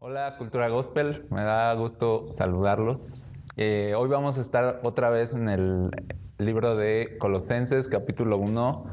[0.00, 3.32] Hola Cultura Gospel, me da gusto saludarlos.
[3.56, 5.90] Eh, hoy vamos a estar otra vez en el
[6.38, 8.84] libro de Colosenses, capítulo 1.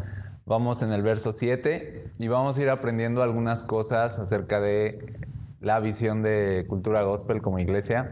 [0.47, 5.19] Vamos en el verso 7 y vamos a ir aprendiendo algunas cosas acerca de
[5.61, 8.11] la visión de Cultura Gospel como iglesia.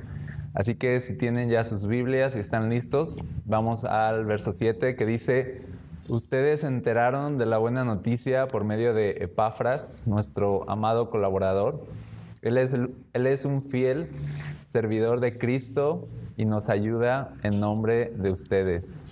[0.53, 5.07] Así que si tienen ya sus Biblias y están listos, vamos al verso 7 que
[5.07, 5.63] dice,
[6.09, 11.87] ustedes se enteraron de la buena noticia por medio de Epafras, nuestro amado colaborador.
[12.43, 14.09] Él es, un fiel
[14.65, 19.05] servidor de Cristo y nos ayuda en nombre de ustedes.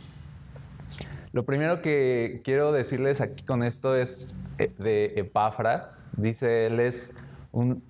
[1.31, 6.07] Lo primero que quiero decirles aquí con esto es eh, de Epafras.
[6.17, 7.15] Dice, él es
[7.53, 7.81] un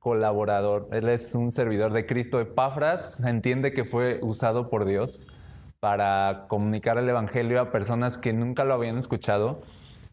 [0.00, 2.40] colaborador, él es un servidor de Cristo.
[2.40, 5.28] Epafras entiende que fue usado por Dios
[5.80, 9.62] para comunicar el Evangelio a personas que nunca lo habían escuchado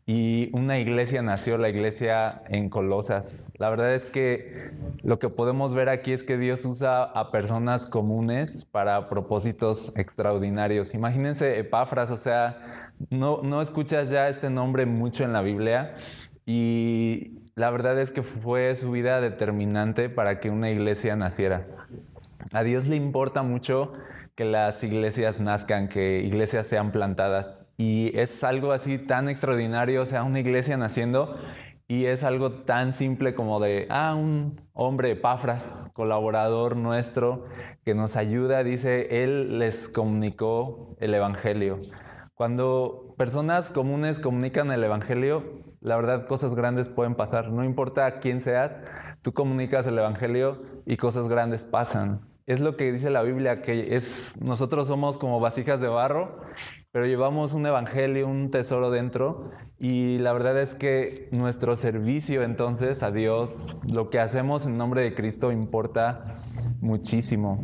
[0.10, 3.46] y una iglesia nació, la iglesia en Colosas.
[3.58, 4.72] La verdad es que
[5.04, 10.94] lo que podemos ver aquí es que Dios usa a personas comunes para propósitos extraordinarios.
[10.94, 15.96] Imagínense Epafras, o sea, no, no escuchas ya este nombre mucho en la Biblia
[16.46, 21.66] y la verdad es que fue su vida determinante para que una iglesia naciera.
[22.54, 23.94] A Dios le importa mucho
[24.36, 27.66] que las iglesias nazcan, que iglesias sean plantadas.
[27.78, 31.38] Y es algo así tan extraordinario, o sea, una iglesia naciendo
[31.90, 37.46] y es algo tan simple como de, ah, un hombre, Pafras, colaborador nuestro,
[37.86, 41.80] que nos ayuda, dice, él les comunicó el Evangelio.
[42.36, 47.52] Cuando personas comunes comunican el Evangelio, la verdad cosas grandes pueden pasar.
[47.52, 48.80] No importa quién seas,
[49.22, 53.96] tú comunicas el Evangelio y cosas grandes pasan es lo que dice la Biblia, que
[53.96, 56.40] es nosotros somos como vasijas de barro,
[56.92, 63.04] pero llevamos un evangelio, un tesoro dentro y la verdad es que nuestro servicio entonces
[63.04, 66.40] a Dios, lo que hacemos en nombre de Cristo importa
[66.80, 67.62] muchísimo.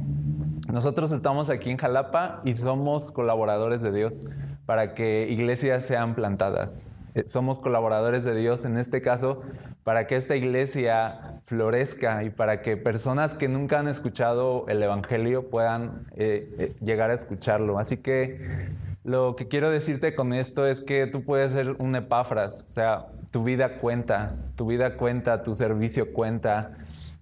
[0.67, 4.25] Nosotros estamos aquí en Jalapa y somos colaboradores de Dios
[4.65, 6.91] para que iglesias sean plantadas.
[7.15, 9.41] Eh, somos colaboradores de Dios en este caso
[9.83, 15.49] para que esta iglesia florezca y para que personas que nunca han escuchado el Evangelio
[15.49, 17.77] puedan eh, eh, llegar a escucharlo.
[17.77, 18.69] Así que
[19.03, 23.07] lo que quiero decirte con esto es que tú puedes ser un epáfras, o sea,
[23.31, 26.71] tu vida cuenta, tu vida cuenta, tu servicio cuenta,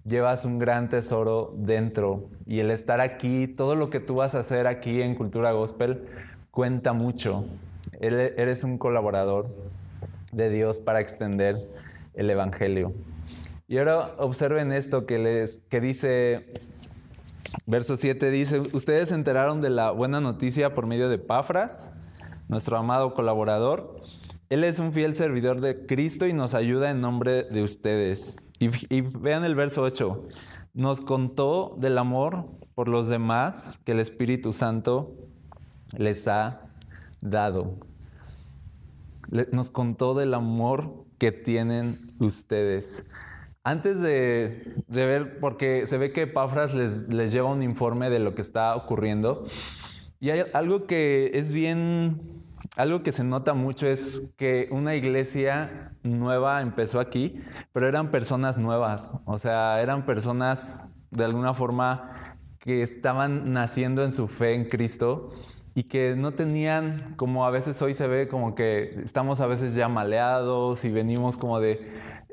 [0.04, 4.40] llevas un gran tesoro dentro y el estar aquí, todo lo que tú vas a
[4.40, 6.06] hacer aquí en Cultura Gospel
[6.50, 7.46] cuenta mucho.
[8.00, 9.48] Eres un colaborador
[10.32, 11.68] de Dios para extender
[12.14, 12.94] el Evangelio.
[13.68, 16.52] Y ahora observen esto que, les, que dice,
[17.66, 21.92] verso 7 dice, ustedes se enteraron de la buena noticia por medio de Pafras,
[22.48, 24.00] nuestro amado colaborador.
[24.48, 28.38] Él es un fiel servidor de Cristo y nos ayuda en nombre de ustedes.
[28.58, 30.28] Y, y vean el verso 8.
[30.74, 35.14] Nos contó del amor por los demás que el Espíritu Santo
[35.92, 36.62] les ha
[37.20, 37.91] dado.
[39.50, 43.04] Nos contó del amor que tienen ustedes.
[43.64, 48.34] Antes de, ver, porque se ve que Pafras les, les, lleva un informe de lo
[48.34, 49.46] que está ocurriendo,
[50.18, 52.42] y hay algo que es bien,
[52.76, 57.40] algo que se nota mucho es que una iglesia nueva empezó aquí,
[57.72, 64.12] pero eran personas nuevas, o sea, eran personas de alguna forma que estaban naciendo en
[64.12, 65.30] su fe en Cristo
[65.74, 69.74] y que no tenían, como a veces hoy se ve, como que estamos a veces
[69.74, 71.80] ya maleados y venimos como de,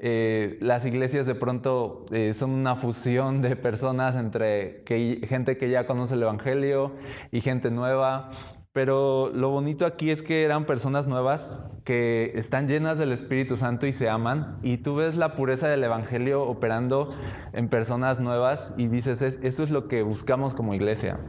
[0.01, 5.69] eh, las iglesias de pronto eh, son una fusión de personas entre que, gente que
[5.69, 6.93] ya conoce el Evangelio
[7.31, 8.31] y gente nueva.
[8.71, 13.87] Pero lo bonito aquí es que eran personas nuevas que están llenas del Espíritu Santo
[13.87, 14.59] y se aman.
[14.61, 17.13] Y tú ves la pureza del Evangelio operando
[17.51, 21.19] en personas nuevas y dices, eso es lo que buscamos como iglesia.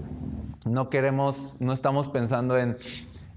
[0.70, 2.78] No queremos, no estamos pensando en,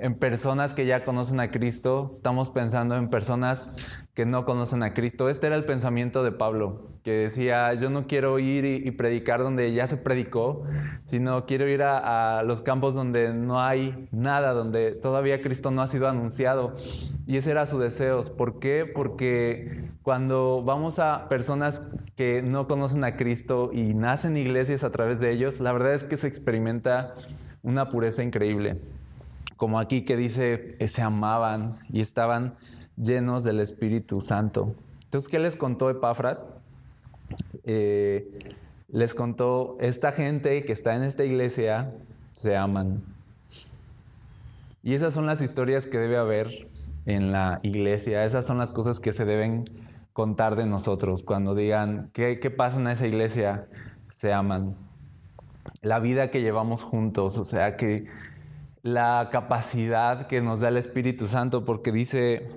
[0.03, 3.73] en personas que ya conocen a Cristo, estamos pensando en personas
[4.13, 5.29] que no conocen a Cristo.
[5.29, 9.71] Este era el pensamiento de Pablo, que decía, yo no quiero ir y, predicar donde
[9.71, 10.65] ya se predicó,
[11.05, 15.81] sino quiero ir a, a, los campos donde no hay nada, donde todavía Cristo no
[15.81, 16.73] ha sido anunciado.
[17.25, 18.23] Y ese era su deseo.
[18.35, 18.85] ¿Por qué?
[18.85, 21.81] Porque cuando vamos a personas
[22.17, 26.03] que no conocen a Cristo y nacen iglesias a través de ellos, la verdad es
[26.03, 27.13] que se experimenta
[27.61, 28.81] una pureza increíble.
[29.63, 32.57] Como aquí que dice, se amaban y estaban
[32.97, 34.75] llenos del Espíritu Santo.
[35.05, 36.49] Entonces, ¿qué les contó Epafras?
[37.63, 38.27] Eh,
[38.89, 41.93] les contó, esta gente que está en esta iglesia
[42.33, 43.05] se aman.
[44.83, 46.67] Y esas son las historias que debe haber
[47.05, 49.63] en la iglesia, esas son las cosas que se deben
[50.11, 53.69] contar de nosotros, cuando digan, ¿qué, qué pasa en esa iglesia?
[54.09, 54.75] Se aman.
[55.81, 58.07] La vida que llevamos juntos, o sea, que
[58.83, 62.49] la capacidad que nos da el Espíritu Santo, porque dice,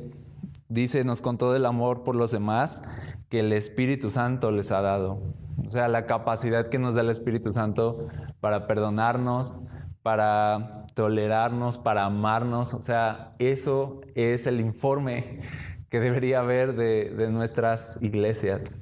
[0.69, 2.83] dice, nos contó del amor por los demás
[3.29, 5.23] que el Espíritu Santo les ha dado.
[5.65, 8.09] O sea, la capacidad que nos da el Espíritu Santo
[8.41, 9.61] para perdonarnos,
[10.03, 12.75] para tolerarnos, para amarnos.
[12.75, 15.41] O sea, eso es el informe
[15.89, 18.73] que debería haber de, de nuestras iglesias.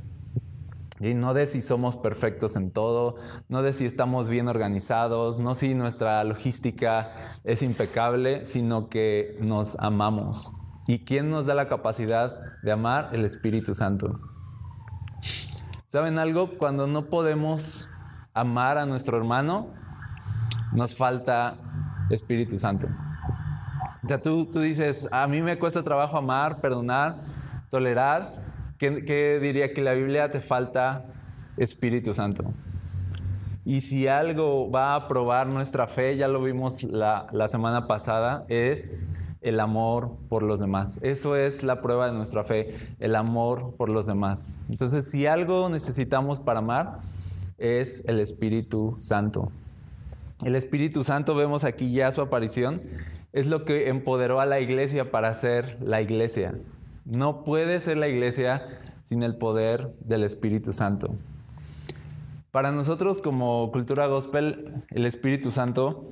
[1.04, 3.16] Y no de si somos perfectos en todo,
[3.50, 9.78] no de si estamos bien organizados, no si nuestra logística es impecable, sino que nos
[9.80, 10.50] amamos.
[10.86, 13.10] ¿Y quién nos da la capacidad de amar?
[13.12, 14.18] El Espíritu Santo.
[15.86, 16.56] ¿Saben algo?
[16.56, 17.90] Cuando no podemos
[18.32, 19.74] amar a nuestro hermano,
[20.72, 21.58] nos falta
[22.08, 22.88] Espíritu Santo.
[24.02, 27.16] O sea, tú, tú dices, a mí me cuesta trabajo amar, perdonar,
[27.68, 28.43] tolerar.
[28.78, 31.06] ¿Qué, diría que la Biblia te falta
[31.56, 32.44] Espíritu Santo?
[33.64, 38.44] Y si algo va a probar nuestra fe, ya lo vimos la, la semana pasada,
[38.48, 39.06] es
[39.40, 40.98] el amor por los demás.
[41.02, 44.56] Eso es la prueba de nuestra fe, el amor por los demás.
[44.68, 46.98] Entonces, si algo necesitamos para amar,
[47.58, 49.52] es el Espíritu Santo.
[50.44, 52.82] El Espíritu Santo, vemos aquí ya su aparición,
[53.32, 56.54] es lo que empoderó a la iglesia para ser la iglesia.
[57.04, 61.14] No puede ser la iglesia sin el poder del Espíritu Santo.
[62.50, 66.08] Para nosotros como cultura gospel, el Espíritu Santo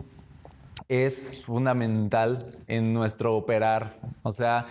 [0.88, 3.96] es fundamental en nuestro operar.
[4.22, 4.66] O sea,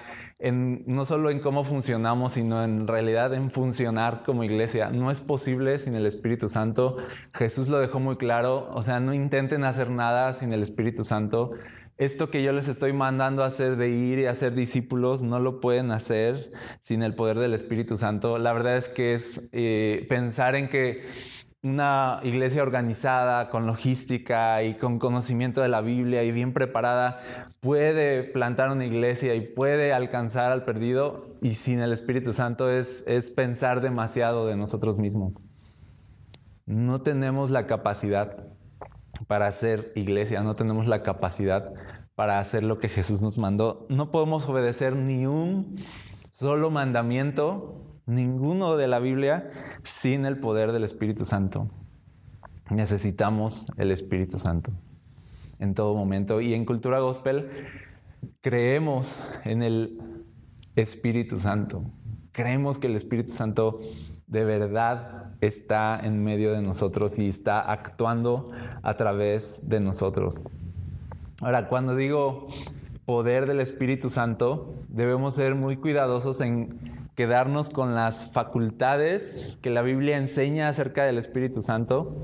[0.52, 4.90] no solo en cómo funcionamos, sino en realidad en funcionar como iglesia.
[4.90, 6.98] No es posible sin el Espíritu Santo.
[7.34, 8.70] Jesús lo dejó muy claro.
[8.74, 11.52] O sea, no intenten hacer nada sin el Espíritu Santo.
[12.02, 15.62] Esto que yo les estoy mandando a hacer de ir y hacer discípulos, no lo
[15.62, 16.52] pueden hacer
[16.82, 18.40] sin el poder del Espíritu Santo.
[18.40, 21.06] La verdad es que es eh, pensar en que
[21.62, 27.22] una iglesia organizada, con logística y con conocimiento de la Biblia y bien preparada,
[27.60, 33.04] puede plantar una iglesia y puede alcanzar al perdido y sin el Espíritu Santo es,
[33.06, 35.36] es pensar demasiado de nosotros mismos.
[36.66, 38.48] No tenemos la capacidad
[39.28, 41.74] para hacer iglesia, no tenemos la capacidad
[42.16, 43.86] para hacer lo que Jesús nos mandó.
[43.90, 45.84] No podemos obedecer ni un
[46.32, 49.50] solo mandamiento ninguno de la Biblia
[49.84, 51.70] sin el poder del Espíritu Santo.
[52.70, 54.72] Necesitamos el Espíritu Santo
[55.60, 56.42] en todo momento.
[56.42, 57.50] Y en Cultura Gospel
[58.42, 59.16] creemos
[59.46, 60.00] en el
[60.76, 61.84] Espíritu Santo.
[62.32, 63.82] Creemos que el Espíritu Santo
[64.28, 68.50] de verdad está en medio de nosotros y está actuando
[68.84, 70.44] a través de nosotros.
[71.42, 72.48] Ahora, cuando digo
[73.06, 76.80] poder del Espíritu Santo, debemos ser muy cuidadosos en
[77.16, 82.24] quedarnos con las facultades que la Biblia enseña acerca del Espíritu Santo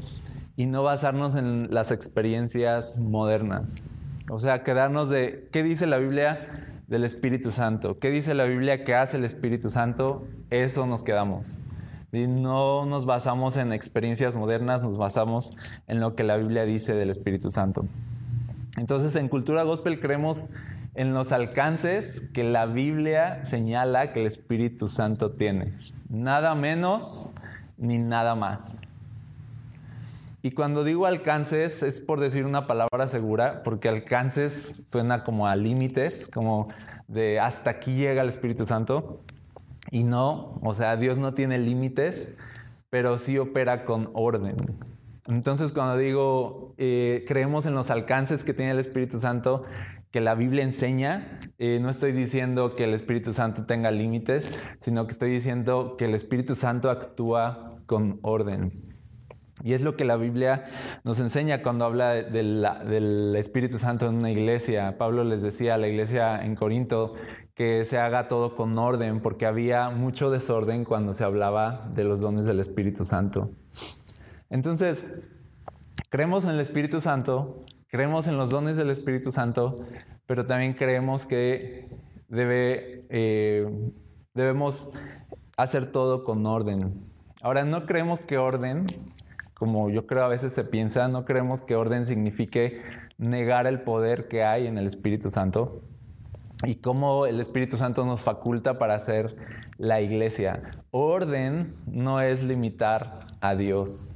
[0.55, 3.81] y no basarnos en las experiencias modernas.
[4.29, 8.83] O sea, quedarnos de qué dice la Biblia del Espíritu Santo, qué dice la Biblia
[8.83, 11.59] que hace el Espíritu Santo, eso nos quedamos.
[12.11, 15.55] No nos basamos en experiencias modernas, nos basamos
[15.87, 17.85] en lo que la Biblia dice del Espíritu Santo.
[18.77, 20.53] Entonces, en Cultura Gospel creemos
[20.95, 25.73] en los alcances que la Biblia señala que el Espíritu Santo tiene.
[26.09, 27.35] Nada menos
[27.77, 28.81] ni nada más.
[30.41, 35.55] Y cuando digo alcances es por decir una palabra segura, porque alcances suena como a
[35.55, 36.67] límites, como
[37.07, 39.21] de hasta aquí llega el Espíritu Santo.
[39.91, 42.35] Y no, o sea, Dios no tiene límites,
[42.89, 44.55] pero sí opera con orden.
[45.27, 49.63] Entonces cuando digo eh, creemos en los alcances que tiene el Espíritu Santo,
[50.11, 51.39] que la Biblia enseña.
[51.57, 54.51] Eh, no estoy diciendo que el Espíritu Santo tenga límites,
[54.81, 58.83] sino que estoy diciendo que el Espíritu Santo actúa con orden.
[59.63, 60.65] Y es lo que la Biblia
[61.03, 64.97] nos enseña cuando habla del Espíritu Santo en una iglesia.
[64.99, 67.15] Pablo les decía a la iglesia en Corinto
[67.57, 72.21] que se haga todo con orden, porque había mucho desorden cuando se hablaba de los
[72.21, 73.49] dones del Espíritu Santo.
[74.51, 75.05] Entonces,
[76.09, 79.77] creemos en el Espíritu Santo, Creemos en los dones del Espíritu Santo,
[80.25, 81.89] pero también creemos que
[82.27, 83.65] debe, eh,
[84.33, 84.91] debemos
[85.55, 87.09] hacer todo con orden.
[87.41, 88.87] Ahora, no creemos que orden,
[89.53, 92.81] como yo creo a veces se piensa, no creemos que orden signifique
[93.17, 95.81] negar el poder que hay en el Espíritu Santo
[96.63, 99.35] y cómo el Espíritu Santo nos faculta para hacer
[99.77, 100.63] la iglesia.
[100.91, 104.15] Orden no es limitar a Dios.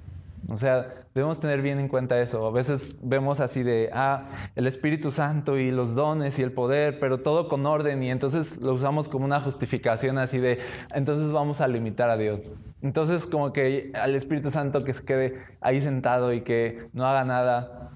[0.49, 2.45] O sea, debemos tener bien en cuenta eso.
[2.47, 6.99] A veces vemos así de, ah, el Espíritu Santo y los dones y el poder,
[6.99, 10.59] pero todo con orden y entonces lo usamos como una justificación así de,
[10.93, 12.55] entonces vamos a limitar a Dios.
[12.81, 17.23] Entonces como que al Espíritu Santo que se quede ahí sentado y que no haga
[17.23, 17.91] nada.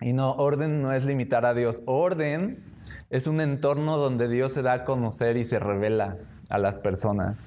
[0.00, 1.82] Y no, orden no es limitar a Dios.
[1.86, 2.73] Orden
[3.10, 6.16] es un entorno donde Dios se da a conocer y se revela
[6.48, 7.46] a las personas.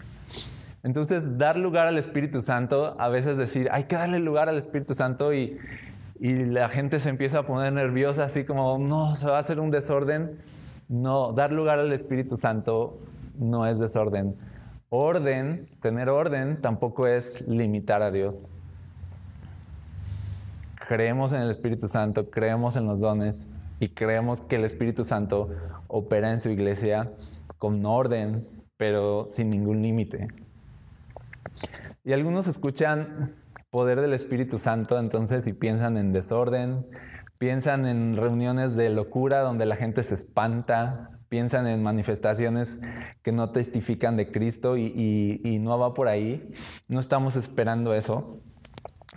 [0.84, 4.96] Entonces, dar lugar al Espíritu Santo, a veces decir, hay que darle lugar al Espíritu
[4.96, 5.58] Santo y,
[6.20, 9.70] la gente se empieza a poner nerviosa, así como, no, se va a hacer un
[9.70, 10.38] desorden.
[10.88, 12.98] No, dar lugar al Espíritu Santo
[13.38, 14.36] no es desorden.
[14.90, 18.42] Orden, tener orden, tampoco es limitar a Dios.
[20.88, 25.50] Creemos en el Espíritu Santo, creemos en los dones y creemos que el Espíritu Santo
[25.88, 27.12] opera en su iglesia
[27.58, 30.28] con orden, pero sin ningún límite.
[32.04, 33.36] Y algunos escuchan
[33.70, 36.88] poder del Espíritu Santo, entonces, y piensan en desorden,
[37.38, 42.80] piensan en reuniones de locura donde la gente se espanta, piensan en manifestaciones
[43.22, 46.50] que no testifican de Cristo y, no va por ahí.
[46.88, 48.40] No estamos esperando eso.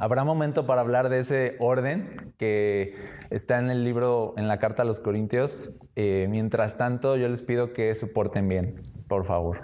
[0.01, 2.95] Habrá momento para hablar de ese orden que
[3.29, 5.73] está en el libro, en la carta a los Corintios.
[5.95, 9.61] Eh, mientras tanto, yo les pido que soporten bien, por favor.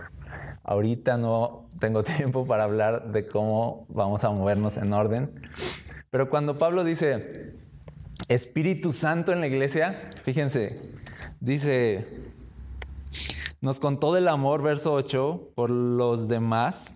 [0.62, 5.40] Ahorita no tengo tiempo para hablar de cómo vamos a movernos en orden.
[6.11, 7.55] Pero cuando Pablo dice
[8.28, 10.78] Espíritu Santo en la iglesia, fíjense,
[11.40, 12.07] dice,
[13.62, 16.93] nos contó del amor, verso 8, por los demás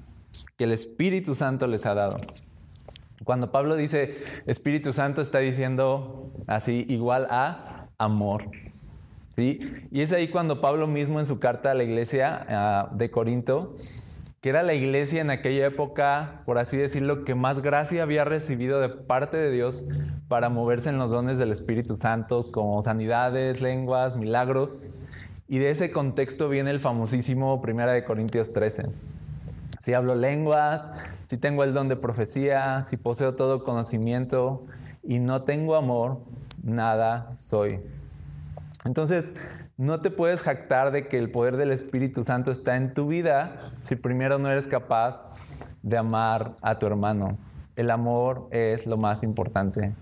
[0.58, 2.18] que el Espíritu Santo les ha dado.
[3.24, 8.44] Cuando Pablo dice Espíritu Santo está diciendo así igual a amor.
[9.28, 9.60] ¿sí?
[9.90, 13.76] Y es ahí cuando Pablo mismo en su carta a la iglesia de Corinto,
[14.40, 18.80] que era la iglesia en aquella época, por así decirlo, que más gracia había recibido
[18.80, 19.84] de parte de Dios
[20.28, 24.92] para moverse en los dones del Espíritu Santo, como sanidades, lenguas, milagros.
[25.46, 28.84] Y de ese contexto viene el famosísimo 1 de Corintios 13
[29.80, 30.90] si hablo lenguas,
[31.24, 34.66] si tengo el don de profecía, si poseo todo conocimiento
[35.02, 36.20] y no tengo amor,
[36.62, 37.80] nada soy.
[38.84, 39.34] Entonces,
[39.78, 43.72] no te puedes jactar de que el poder del Espíritu Santo está en tu vida
[43.80, 45.24] si primero no eres capaz
[45.82, 47.38] de amar a tu hermano.
[47.74, 49.94] El amor es lo más importante.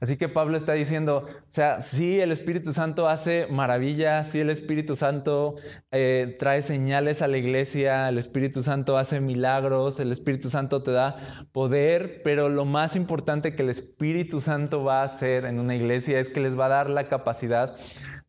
[0.00, 4.50] Así que Pablo está diciendo, o sea, sí, el Espíritu Santo hace maravillas, sí, el
[4.50, 5.56] Espíritu Santo
[5.92, 10.90] eh, trae señales a la iglesia, el Espíritu Santo hace milagros, el Espíritu Santo te
[10.90, 15.74] da poder, pero lo más importante que el Espíritu Santo va a hacer en una
[15.74, 17.76] iglesia es que les va a dar la capacidad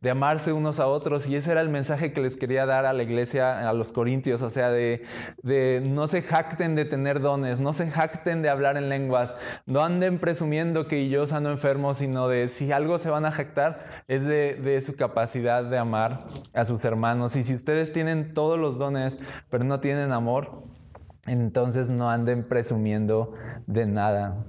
[0.05, 1.25] de amarse unos a otros.
[1.25, 4.43] Y ese era el mensaje que les quería dar a la iglesia, a los corintios,
[4.43, 5.01] o sea, de,
[5.83, 9.35] no se jacten de tener dones, no se jacten de hablar en lenguas,
[9.65, 14.03] no anden presumiendo que yo sano enfermo, sino de si algo se van a jactar,
[14.07, 17.35] es de, de su capacidad de amar a sus hermanos.
[17.35, 19.17] Y si ustedes tienen todos los dones,
[19.50, 20.65] pero no tienen amor,
[21.25, 23.33] entonces no anden presumiendo
[23.65, 24.45] de nada.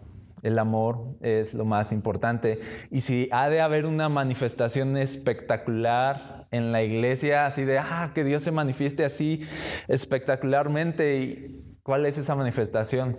[0.46, 2.60] El amor es lo más importante.
[2.92, 8.22] Y si ha de haber una manifestación espectacular en la iglesia, así de, ah, que
[8.22, 9.40] Dios se manifieste así
[9.88, 13.16] espectacularmente, ¿y cuál es esa manifestación?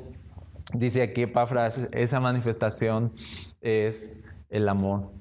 [0.73, 3.11] Dice aquí Epafras, esa manifestación
[3.59, 5.11] es el amor.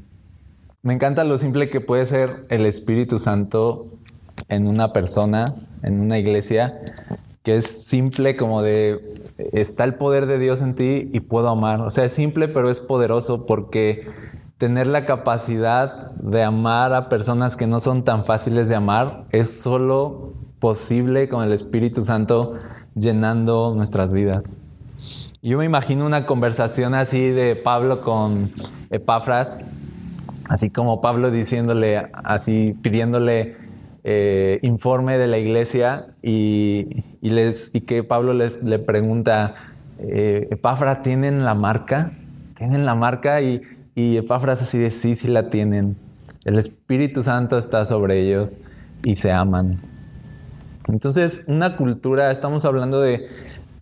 [0.82, 3.98] Me encanta lo simple que puede ser el Espíritu Santo
[4.48, 5.44] en una persona,
[5.82, 6.80] en una iglesia,
[7.42, 11.81] que es simple como de está el poder de Dios en ti y puedo amar.
[11.83, 14.07] O sea, es simple pero es poderoso porque
[14.59, 19.61] tener la capacidad de amar a personas que no son tan fáciles de amar es
[19.61, 22.52] solo posible con el Espíritu Santo
[22.95, 24.57] llenando nuestras vidas.
[25.43, 28.50] Yo me imagino una conversación así de Pablo con
[28.90, 29.64] Epafras,
[30.49, 33.57] así como Pablo diciéndole, así pidiéndole
[34.08, 39.56] eh, informe de la iglesia y, les, y que Pablo le, pregunta,
[39.98, 42.12] eh, Epafra, ¿tienen la marca?
[42.56, 43.42] ¿Tienen la marca?
[43.42, 43.62] Y,
[43.96, 45.96] y Epafras así de sí, sí la tienen.
[46.44, 48.58] El Espíritu Santo está sobre ellos
[49.02, 49.80] y se aman.
[50.86, 53.26] Entonces, una cultura, estamos hablando de,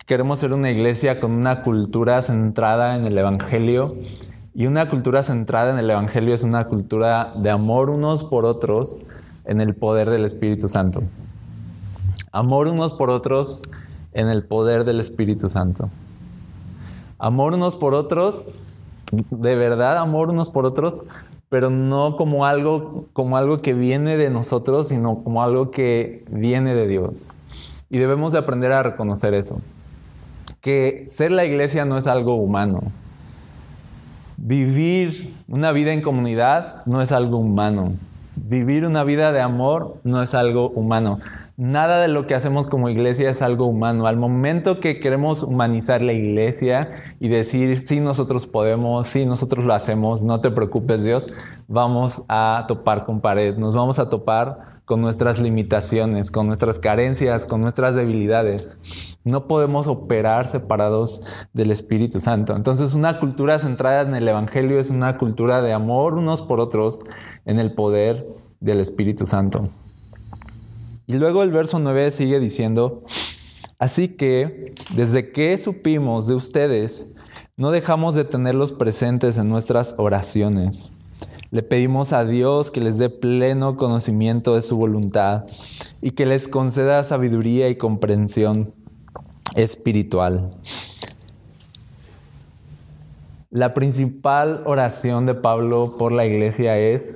[0.07, 3.95] queremos ser una iglesia con una cultura centrada en el Evangelio.
[4.55, 9.01] Y una cultura centrada en el Evangelio es una cultura de amor unos por otros,
[9.45, 11.03] en el poder del Espíritu Santo.
[12.31, 13.63] Amor unos por otros
[14.13, 15.89] en el poder del Espíritu Santo.
[17.17, 18.65] Amor unos por otros,
[19.11, 21.05] de verdad amor unos por otros,
[21.49, 26.73] pero no como algo, como algo que viene de nosotros, sino como algo que viene
[26.73, 27.33] de Dios.
[27.89, 29.61] Y debemos de aprender a reconocer eso.
[30.59, 32.91] Que ser la iglesia no es algo humano,
[34.37, 37.93] Vivir una vida en comunidad no es algo humano.
[38.35, 41.19] Vivir una vida de amor no es algo humano.
[41.57, 44.07] Nada de lo que hacemos como iglesia es algo humano.
[44.07, 49.73] Al momento que queremos humanizar la iglesia y decir, sí, nosotros podemos, sí, nosotros lo
[49.73, 51.27] hacemos, no te preocupes Dios,
[51.69, 57.45] vamos a topar con pared, nos vamos a topar con nuestras limitaciones, con nuestras carencias,
[57.45, 58.77] con nuestras debilidades.
[59.23, 61.21] No podemos operar separados
[61.53, 62.55] del Espíritu Santo.
[62.55, 67.03] Entonces una cultura centrada en el Evangelio es una cultura de amor unos por otros
[67.45, 68.27] en el poder
[68.59, 69.69] del Espíritu Santo.
[71.07, 73.03] Y luego el verso 9 sigue diciendo,
[73.79, 77.09] así que desde que supimos de ustedes,
[77.57, 80.91] no dejamos de tenerlos presentes en nuestras oraciones.
[81.51, 85.45] Le pedimos a Dios que les dé pleno conocimiento de su voluntad
[86.01, 88.73] y que les conceda sabiduría y comprensión
[89.55, 90.49] espiritual.
[93.51, 97.15] La principal oración de Pablo por la iglesia es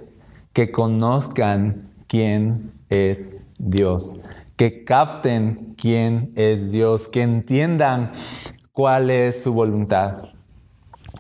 [0.54, 4.22] que conozcan quién es Dios,
[4.56, 8.14] que capten quién es Dios, que entiendan
[8.72, 10.30] cuál es su voluntad,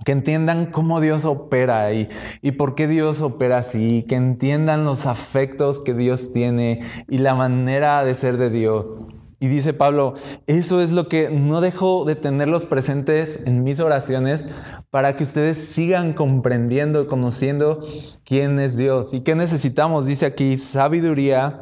[0.06, 2.10] que entiendan cómo Dios opera y,
[2.42, 7.36] y por qué Dios opera así, que entiendan los afectos que Dios tiene y la
[7.36, 9.08] manera de ser de Dios.
[9.42, 10.16] Y dice Pablo,
[10.48, 14.50] eso es lo que no dejo de tenerlos presentes en mis oraciones
[14.90, 17.80] para que ustedes sigan comprendiendo, conociendo
[18.26, 19.14] quién es Dios.
[19.14, 20.08] ¿Y qué necesitamos?
[20.08, 21.62] Dice aquí, sabiduría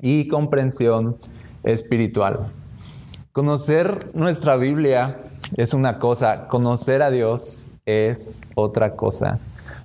[0.00, 1.18] y comprensión
[1.62, 2.50] espiritual.
[3.34, 5.18] Conocer nuestra Biblia
[5.56, 9.40] es una cosa, conocer a Dios es otra cosa.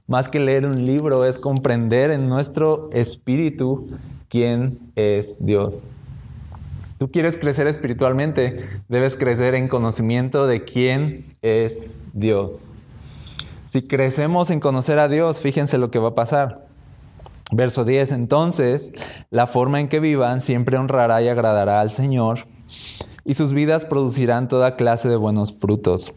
[0.06, 3.90] Más que leer un libro es comprender en nuestro espíritu
[4.28, 5.82] quién es Dios.
[7.00, 12.70] Tú quieres crecer espiritualmente, debes crecer en conocimiento de quién es Dios.
[13.66, 16.68] Si crecemos en conocer a Dios, fíjense lo que va a pasar.
[17.52, 18.94] Verso 10, entonces
[19.32, 22.42] la forma en que vivan siempre honrará y agradará al Señor,
[23.30, 26.16] y sus vidas producirán toda clase de buenos frutos.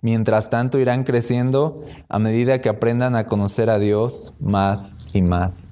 [0.00, 5.62] Mientras tanto irán creciendo a medida que aprendan a conocer a Dios más y más.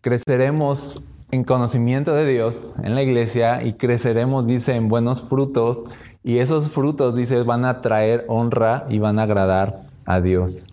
[0.00, 5.84] Creceremos en conocimiento de Dios en la iglesia y creceremos, dice, en buenos frutos,
[6.24, 10.66] y esos frutos, dice, van a traer honra y van a agradar a Dios.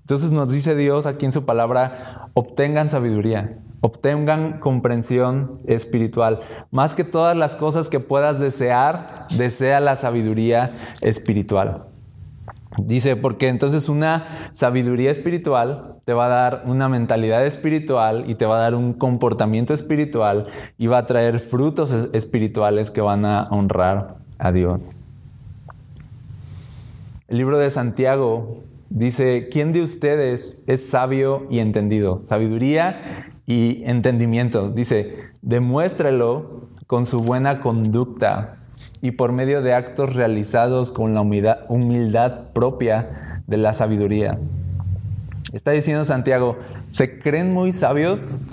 [0.00, 6.40] Entonces nos dice Dios aquí en su palabra, obtengan sabiduría, obtengan comprensión espiritual.
[6.70, 11.86] Más que todas las cosas que puedas desear, desea la sabiduría espiritual.
[12.78, 18.44] Dice, porque entonces una sabiduría espiritual te va a dar una mentalidad espiritual y te
[18.44, 23.48] va a dar un comportamiento espiritual y va a traer frutos espirituales que van a
[23.50, 24.90] honrar a Dios.
[27.28, 32.18] El libro de Santiago Dice, ¿quién de ustedes es sabio y entendido?
[32.18, 34.70] Sabiduría y entendimiento.
[34.70, 38.56] Dice, demuéstralo con su buena conducta
[39.00, 44.38] y por medio de actos realizados con la humildad, humildad propia de la sabiduría.
[45.52, 46.58] Está diciendo Santiago,
[46.90, 48.46] ¿se creen muy sabios?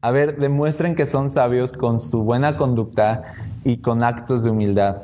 [0.00, 3.22] A ver, demuestren que son sabios con su buena conducta
[3.64, 4.98] y con actos de humildad.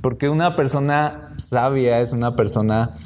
[0.00, 2.96] Porque una persona sabia es una persona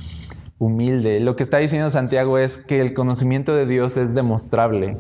[0.59, 1.19] humilde.
[1.19, 4.97] Lo que está diciendo Santiago es que el conocimiento de Dios es demostrable.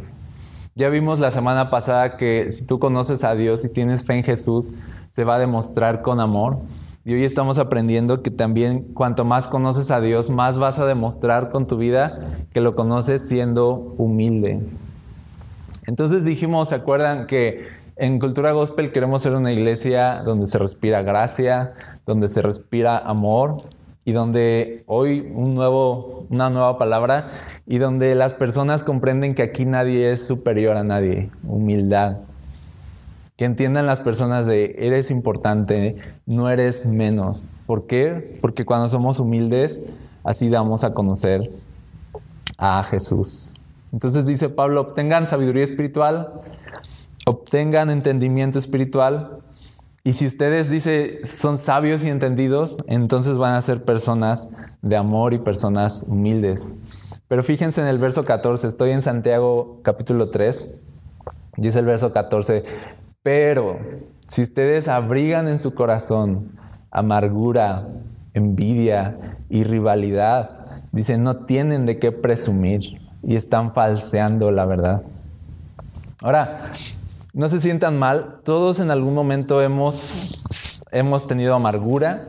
[0.76, 4.24] Ya vimos la semana pasada que si tú conoces a Dios y tienes fe en
[4.24, 4.72] Jesús,
[5.08, 6.60] se va a demostrar con amor.
[7.04, 11.50] Y hoy estamos aprendiendo que también cuanto más conoces a Dios, más vas a demostrar
[11.50, 14.60] con tu vida que lo conoces siendo humilde.
[15.86, 21.02] Entonces dijimos, ¿se acuerdan que en Cultura Gospel queremos ser una iglesia donde se respira
[21.02, 21.72] gracia,
[22.06, 23.56] donde se respira amor,
[24.04, 27.30] y donde hoy un nuevo, una nueva palabra
[27.66, 32.18] y donde las personas comprenden que aquí nadie es superior a nadie, humildad.
[33.36, 37.48] Que entiendan las personas de eres importante, no eres menos.
[37.66, 38.34] ¿Por qué?
[38.40, 39.82] Porque cuando somos humildes,
[40.24, 41.50] así damos a conocer
[42.58, 43.54] a Jesús.
[43.92, 46.42] Entonces dice Pablo, obtengan sabiduría espiritual,
[47.26, 49.40] obtengan entendimiento espiritual,
[50.10, 54.50] y si ustedes dice son sabios y entendidos, entonces van a ser personas
[54.82, 56.74] de amor y personas humildes.
[57.28, 60.66] Pero fíjense en el verso 14, estoy en Santiago capítulo 3,
[61.58, 62.64] dice el verso 14,
[63.22, 63.78] pero
[64.26, 66.58] si ustedes abrigan en su corazón
[66.90, 67.86] amargura,
[68.34, 75.02] envidia y rivalidad, dice, no tienen de qué presumir y están falseando la verdad.
[76.20, 76.72] Ahora,
[77.32, 80.44] no se sientan mal, todos en algún momento hemos,
[80.90, 82.26] hemos tenido amargura,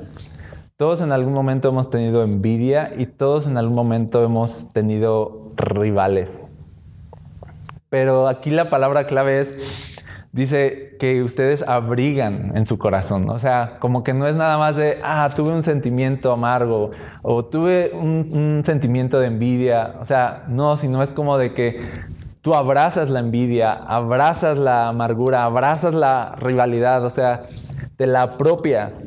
[0.78, 6.44] Todos en algún momento hemos tenido envidia y todos en algún momento hemos tenido rivales.
[7.90, 9.60] Pero aquí la palabra clave es,
[10.32, 13.30] dice que ustedes abrigan en su corazón.
[13.30, 17.46] O sea, como que no es nada más de, ah, tuve un sentimiento amargo o
[17.46, 19.98] tuve un, un sentimiento de envidia.
[20.00, 21.92] O sea, no, sino es como de que
[22.41, 27.43] tú abrazas la envidia, abrazas la amargura, abrazas la rivalidad, o sea,
[27.97, 29.06] te la apropias.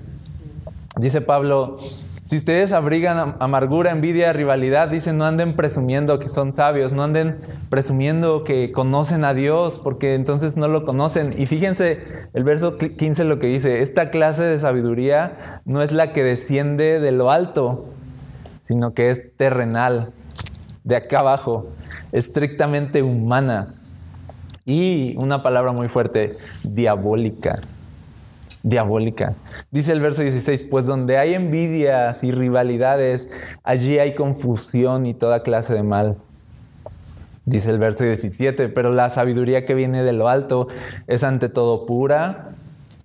[0.96, 1.78] Dice Pablo,
[2.22, 7.38] si ustedes abrigan amargura, envidia, rivalidad, dicen, no anden presumiendo que son sabios, no anden
[7.68, 11.30] presumiendo que conocen a Dios, porque entonces no lo conocen.
[11.36, 16.12] Y fíjense el verso 15 lo que dice, esta clase de sabiduría no es la
[16.12, 17.90] que desciende de lo alto,
[18.58, 20.12] sino que es terrenal,
[20.84, 21.66] de acá abajo,
[22.14, 23.74] estrictamente humana.
[24.64, 27.60] Y una palabra muy fuerte, diabólica
[28.64, 29.34] diabólica.
[29.70, 33.28] Dice el verso 16, pues donde hay envidias y rivalidades,
[33.62, 36.16] allí hay confusión y toda clase de mal.
[37.44, 40.66] Dice el verso 17, pero la sabiduría que viene de lo alto
[41.06, 42.50] es ante todo pura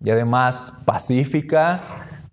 [0.01, 1.81] y además pacífica,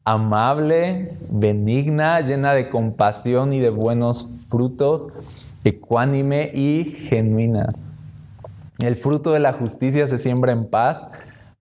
[0.04, 5.08] amable, benigna, llena de compasión y de buenos frutos,
[5.66, 7.68] ecuánime y genuina.
[8.78, 11.10] El fruto de la justicia se siembra en paz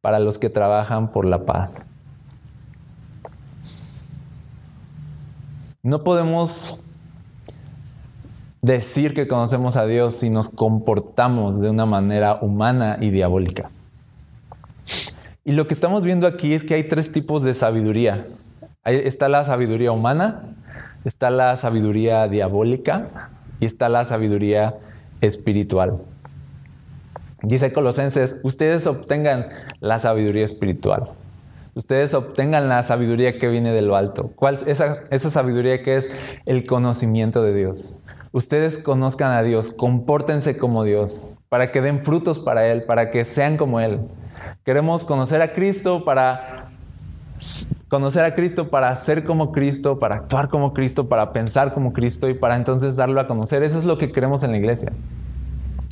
[0.02, 1.88] para los que trabajan por la paz.
[5.82, 6.84] No podemos
[8.62, 13.72] decir que conocemos a Dios si nos comportamos de una manera humana y diabólica.
[15.44, 18.28] Y lo que estamos viendo aquí es que hay tres tipos de sabiduría.
[18.84, 20.56] Está la sabiduría humana,
[21.06, 24.76] está la sabiduría diabólica y está la sabiduría
[25.22, 26.02] espiritual.
[27.42, 31.12] Dice Colosenses, ustedes obtengan la sabiduría espiritual.
[31.76, 34.32] Ustedes obtengan la sabiduría que viene de lo alto.
[34.36, 36.10] ¿Cuál esa, esa sabiduría que es
[36.46, 38.00] el conocimiento de Dios?
[38.32, 43.26] Ustedes conozcan a Dios, compórtense como Dios, para que den frutos para Él, para que
[43.26, 44.08] sean como Él.
[44.64, 46.65] Queremos conocer a Cristo para
[47.88, 52.30] conocer a Cristo, para ser como Cristo, para actuar como Cristo, para pensar como Cristo
[52.30, 53.64] y para entonces darlo a conocer.
[53.64, 54.92] Eso es lo que queremos en la iglesia.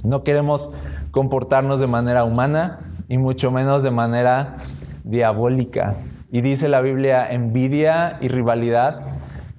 [0.04, 0.74] No queremos
[1.12, 4.58] comportarnos de manera humana y mucho menos de manera
[5.04, 5.96] diabólica.
[6.32, 9.02] Y dice la Biblia, envidia y rivalidad,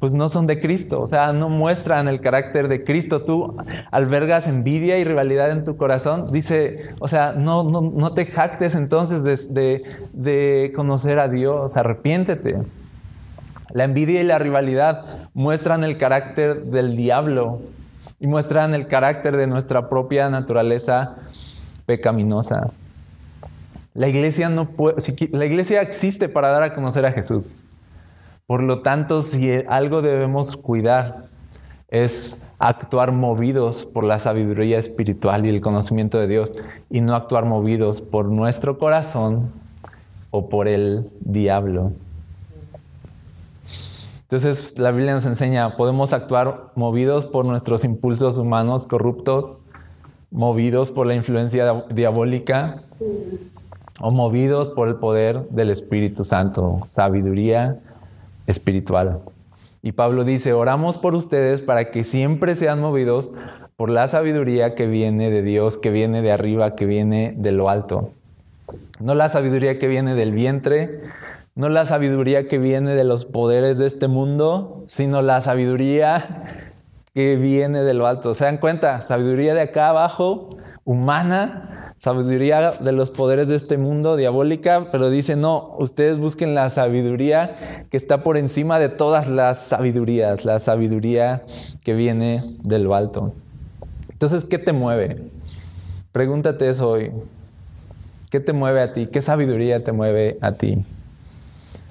[0.04, 3.22] pues no son de Cristo, o sea, no muestran el carácter de Cristo.
[3.22, 3.56] Tú
[3.90, 9.54] albergas envidia y rivalidad en tu corazón, dice, o sea, no, no, te jactes entonces
[9.54, 12.58] de, de conocer a Dios, arrepiéntete.
[13.70, 17.62] La envidia y la rivalidad muestran el carácter del diablo
[18.20, 21.14] y muestran el carácter de nuestra propia naturaleza
[21.86, 22.72] pecaminosa.
[23.94, 24.96] La iglesia, no puede,
[25.30, 27.64] la iglesia existe para dar a conocer a Jesús.
[28.46, 31.28] Por lo tanto, si algo debemos cuidar
[31.88, 36.52] es actuar movidos por la sabiduría espiritual y el conocimiento de Dios
[36.90, 39.52] y no actuar movidos por nuestro corazón
[40.30, 41.92] o por el diablo.
[44.22, 49.52] Entonces la Biblia nos enseña, podemos actuar movidos por nuestros impulsos humanos corruptos
[50.32, 52.82] movidos por la influencia diabólica
[54.00, 57.78] o movidos por el poder del Espíritu Santo, sabiduría
[58.46, 59.20] espiritual.
[59.82, 63.30] Y Pablo dice, oramos por ustedes para que siempre sean movidos
[63.76, 67.68] por la sabiduría que viene de Dios, que viene de arriba, que viene de lo
[67.68, 68.10] alto.
[69.00, 71.00] No la sabiduría que viene del vientre,
[71.54, 76.56] no la sabiduría que viene de los poderes de este mundo, sino la sabiduría
[77.14, 78.34] que viene de lo alto.
[78.34, 79.00] ¿Se dan cuenta?
[79.02, 80.48] Sabiduría de acá abajo,
[80.84, 86.70] humana, sabiduría de los poderes de este mundo, diabólica, pero dice, no, ustedes busquen la
[86.70, 87.56] sabiduría
[87.90, 91.42] que está por encima de todas las sabidurías, la sabiduría
[91.82, 93.32] que viene de lo alto.
[94.10, 95.16] Entonces, ¿qué te mueve?
[96.12, 97.12] Pregúntate eso hoy.
[98.30, 99.06] ¿Qué te mueve a ti?
[99.06, 100.84] ¿Qué sabiduría te mueve a ti?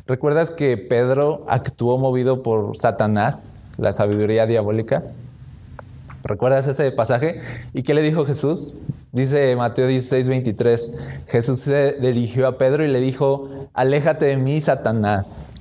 [0.06, 3.58] ¿Recuerdas que Pedro actuó movido por Satanás?
[3.78, 5.04] la sabiduría diabólica.
[6.23, 7.41] ¿Recuerdas ese pasaje?
[7.73, 8.81] ¿Y qué le dijo Jesús?
[9.12, 10.91] Dice Mateo 16, 23.
[11.27, 15.53] Jesús se dirigió a Pedro y le dijo, aléjate de mí, Satanás.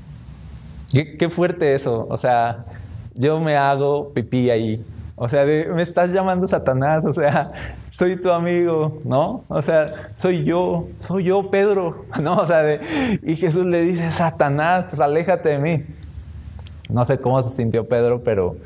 [0.92, 2.07] Qué, fuerte eso.
[2.09, 2.66] O sea,
[3.14, 4.85] yo me hago pipí ahí.
[5.16, 7.05] O sea, me estás llamando Satanás.
[7.05, 7.51] O sea,
[7.90, 9.42] soy tu amigo, ¿no?
[9.48, 12.37] O sea, soy yo, soy yo, Pedro, ¿no?
[12.37, 12.62] O sea,
[13.20, 15.85] y Jesús le dice, Satanás, aléjate de mí.
[16.88, 18.57] No sé cómo se sintió Pedro, pero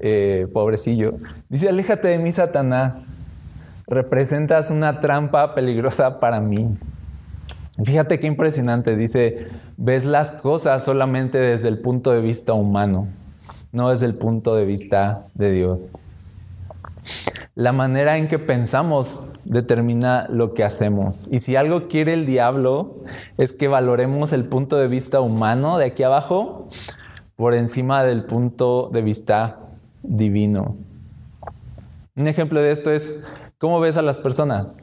[0.00, 1.14] eh, pobrecillo.
[1.48, 3.20] Dice, aléjate de mí, Satanás.
[3.86, 6.74] Representas una trampa peligrosa para mí.
[7.84, 13.06] Fíjate qué impresionante, dice, ves las cosas solamente desde el punto de vista humano,
[13.70, 15.88] no desde el punto de vista de Dios.
[17.54, 21.28] La manera en que pensamos determina lo que hacemos.
[21.30, 23.04] Y si algo quiere el diablo
[23.36, 26.68] es que valoremos el punto de vista humano de aquí abajo
[27.36, 29.67] por encima del punto de vista
[30.02, 30.76] divino.
[32.16, 33.24] Un ejemplo de esto es
[33.58, 34.82] cómo ves a las personas.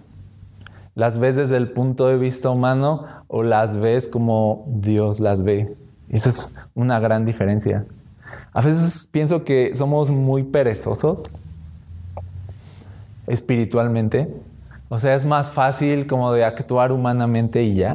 [0.95, 5.75] ¿Las ves desde el punto de vista humano o las ves como Dios las ve?
[6.09, 7.85] Esa es una gran diferencia.
[8.53, 11.29] A veces pienso que somos muy perezosos
[13.27, 14.33] espiritualmente.
[14.87, 17.93] O sea, es más fácil como de actuar humanamente y ya.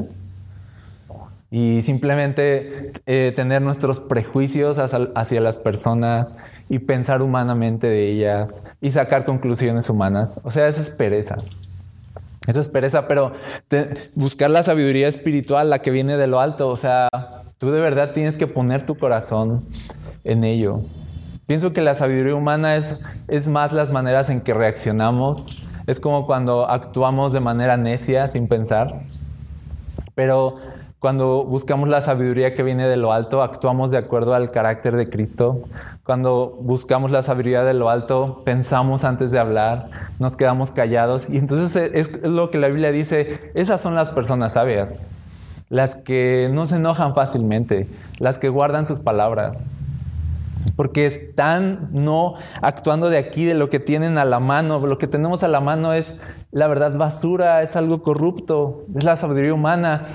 [1.52, 6.34] Y simplemente eh, tener nuestros prejuicios hacia, las personas
[6.68, 10.38] y pensar humanamente de ellas y sacar conclusiones humanas.
[10.44, 11.36] O sea, eso es pereza.
[12.46, 13.32] Eso es pereza, pero
[14.14, 16.68] buscar la sabiduría espiritual, la que viene de lo alto.
[16.68, 17.08] O sea,
[17.58, 19.64] tú de verdad tienes que poner tu corazón
[20.22, 20.82] en ello.
[21.46, 25.64] Pienso que la sabiduría humana es, es más las maneras en que reaccionamos.
[25.88, 29.02] Es como cuando actuamos de manera necia, sin pensar.
[30.14, 30.58] Pero
[31.00, 35.08] cuando buscamos la sabiduría que viene de lo alto, actuamos de acuerdo al carácter de
[35.08, 35.62] Cristo.
[36.04, 41.30] Cuando buscamos la sabiduría de lo alto, pensamos antes de hablar, nos quedamos callados.
[41.30, 45.02] Y entonces es lo que la Biblia dice, esas son las personas sabias,
[45.70, 49.64] las que no se enojan fácilmente, las que guardan sus palabras
[50.76, 54.80] porque están no actuando de aquí, de lo que tienen a la mano.
[54.80, 59.16] Lo que tenemos a la mano es la verdad basura, es algo corrupto, es la
[59.16, 60.06] sabiduría humana.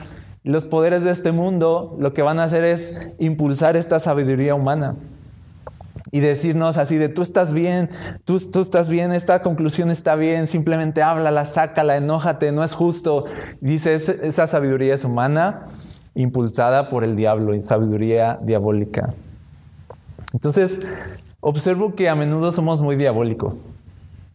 [0.45, 4.95] Los poderes de este mundo lo que van a hacer es impulsar esta sabiduría humana
[6.11, 7.89] y decirnos así de tú estás bien,
[8.25, 13.25] tú, tú estás bien, esta conclusión está bien, simplemente háblala, sácala, enójate, no es justo.
[13.59, 15.69] Dice, esa sabiduría es humana,
[16.13, 19.15] impulsada por el diablo, sabiduría diabólica.
[20.31, 20.87] Entonces,
[21.39, 23.65] observo que a menudo somos muy diabólicos.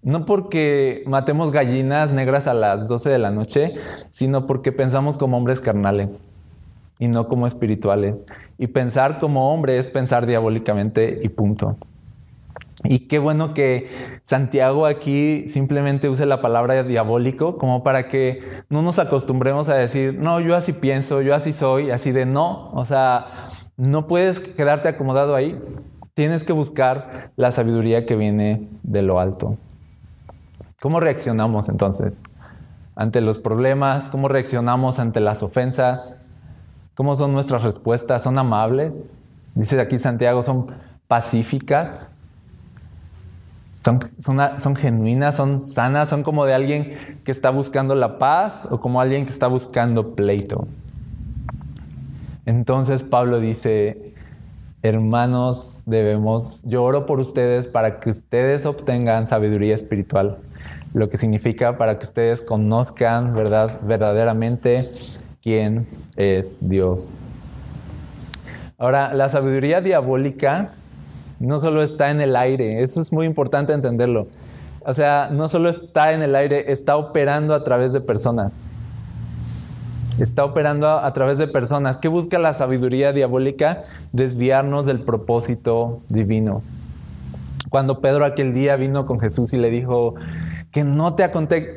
[0.03, 3.75] No porque matemos gallinas negras a las 12 de la noche,
[4.11, 6.25] sino porque pensamos como hombres carnales
[6.99, 8.27] y no como espirituales.
[8.57, 11.77] Y pensar como hombre es pensar diabólicamente y punto.
[12.85, 13.89] Y qué bueno que
[14.23, 20.19] Santiago aquí simplemente use la palabra diabólico como para que no nos acostumbremos a decir,
[20.19, 22.71] no, yo así pienso, yo así soy, así de no.
[22.73, 25.59] O sea, no puedes quedarte acomodado ahí.
[26.15, 29.59] Tienes que buscar la sabiduría que viene de lo alto.
[30.81, 32.23] ¿Cómo reaccionamos entonces
[32.97, 34.09] ante los problemas?
[34.09, 36.15] ¿Cómo reaccionamos ante las ofensas?
[36.95, 38.23] ¿Cómo son nuestras respuestas?
[38.23, 39.13] ¿Son amables?
[39.55, 40.69] Dice aquí Santiago, son
[41.07, 42.09] pacíficas.
[43.83, 49.01] Son, genuinas, son sanas, son como de alguien que está buscando la paz o como
[49.01, 50.67] alguien que está buscando pleito.
[52.47, 54.15] Entonces Pablo dice,
[54.83, 60.39] hermanos, debemos, yo oro por ustedes para que ustedes obtengan sabiduría espiritual,
[60.93, 64.93] lo que significa para que ustedes conozcan verdad, verdaderamente
[65.43, 67.13] quién es Dios.
[68.79, 70.73] Ahora, la sabiduría diabólica
[71.39, 74.29] no solo está en el aire, eso es muy importante entenderlo.
[74.85, 78.69] O sea, no solo está en el aire, está operando a través de personas
[80.23, 81.99] está operando a, través de personas.
[81.99, 83.85] ¿Qué busca la sabiduría diabólica?
[84.13, 86.63] Desviarnos del propósito divino.
[87.69, 90.15] Cuando Pedro aquel día vino con Jesús y le dijo,
[90.71, 91.31] que no te,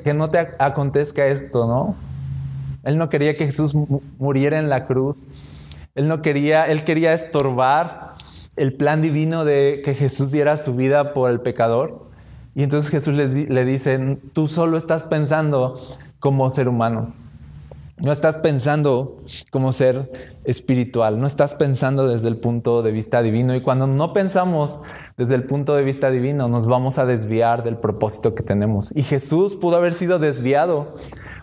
[0.04, 1.96] que no te acontezca esto, ¿no?
[2.84, 3.74] Él no quería que Jesús
[4.20, 5.26] muriera en la cruz.
[5.96, 8.16] Él no quería, él quería estorbar
[8.56, 12.10] el plan divino de que Jesús diera su vida por el pecador.
[12.56, 15.80] Y entonces Jesús le, le dice, tú solo estás pensando
[16.20, 17.14] como ser humano.
[17.98, 20.12] No estás pensando como ser
[20.46, 24.82] espiritual, no estás pensando desde el punto de vista divino y cuando no pensamos
[25.16, 28.96] desde el punto de vista divino nos vamos a desviar del propósito que tenemos.
[28.96, 30.96] Y Jesús pudo haber sido desviado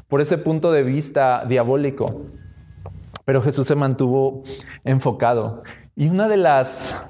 [0.09, 2.27] por ese punto de vista diabólico,
[3.25, 4.43] pero Jesús se mantuvo
[4.85, 5.63] enfocado.
[5.95, 7.05] Y una de las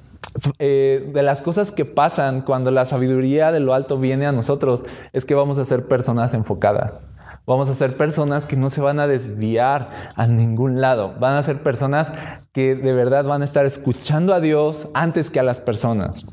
[0.58, 4.84] eh, de las cosas que pasan cuando la sabiduría de lo alto viene a nosotros
[5.12, 7.08] es que vamos a ser personas enfocadas.
[7.46, 11.14] Vamos a ser personas que no se van a desviar a ningún lado.
[11.18, 12.12] Van a ser personas
[12.52, 16.26] que de verdad van a estar escuchando a Dios antes que a las personas.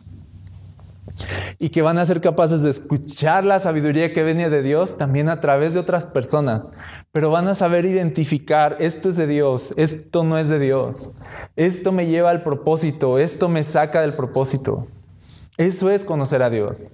[1.58, 5.30] Y que van a ser capaces de escuchar la sabiduría que viene de Dios también
[5.30, 6.72] a través de otras personas.
[7.12, 11.16] Pero van a saber identificar, esto es de Dios, esto no es de Dios.
[11.56, 14.88] Esto me lleva al propósito, esto me saca del propósito.
[15.58, 16.86] Eso es conocer a Dios.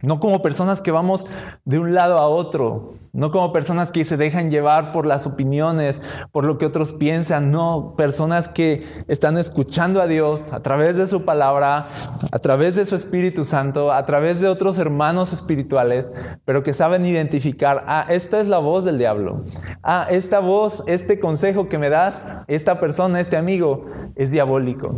[0.00, 1.26] No como personas que vamos
[1.64, 6.00] de un lado a otro, no como personas que se dejan llevar por las opiniones,
[6.30, 11.08] por lo que otros piensan, no, personas que están escuchando a Dios a través de
[11.08, 11.88] su palabra,
[12.30, 16.12] a través de su Espíritu Santo, a través de otros hermanos espirituales,
[16.44, 19.46] pero que saben identificar, ah, esta es la voz del diablo,
[19.82, 24.94] ah, esta voz, este consejo que me das, esta persona, este amigo, es diabólico.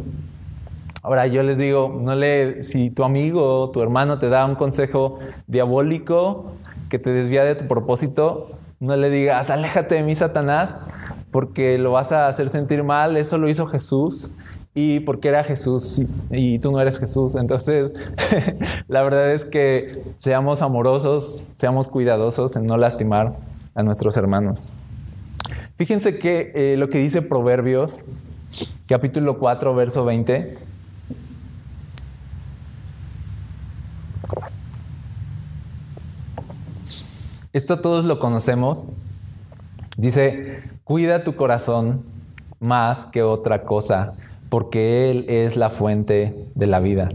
[1.03, 4.55] Ahora yo les digo, no le, si tu amigo o tu hermano te da un
[4.55, 6.53] consejo diabólico
[6.91, 10.79] que te desvía de tu propósito, no le digas, aléjate de mí, Satanás,
[11.31, 13.17] porque lo vas a hacer sentir mal.
[13.17, 14.35] Eso lo hizo Jesús
[14.75, 17.35] y porque era Jesús y tú no eres Jesús.
[17.35, 17.93] Entonces,
[18.89, 23.37] la verdad es que seamos amorosos, seamos cuidadosos en no lastimar
[23.75, 24.69] a nuestros hermanos.
[25.77, 28.05] Fíjense que eh, lo que dice Proverbios,
[28.87, 30.69] capítulo 4, verso 20,
[37.53, 38.87] Esto todos lo conocemos.
[39.97, 42.05] Dice, cuida tu corazón
[42.61, 44.13] más que otra cosa,
[44.49, 47.09] porque Él es la fuente de la vida.